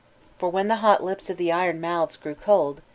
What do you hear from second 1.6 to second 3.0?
mouths grew cold.